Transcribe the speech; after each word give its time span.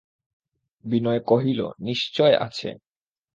বিনয় 0.85 1.21
কহিল, 1.21 1.59
নিশ্চয় 1.79 2.35
আছে। 2.37 2.69